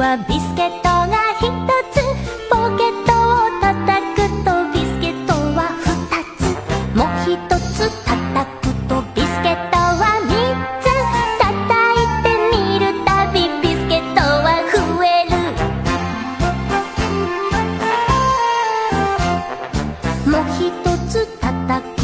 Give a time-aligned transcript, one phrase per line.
[0.00, 1.12] はビスケットが
[1.92, 2.00] つ。
[2.48, 6.48] ポケットをたたくとビスケットはふたつ。
[6.96, 10.88] もうひとつたたくとビスケットはみっつ。
[11.38, 14.72] たたいてみるたびビスケットはふ
[15.04, 15.36] える。
[20.30, 21.99] もうひとつたたく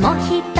[0.00, 0.59] もう一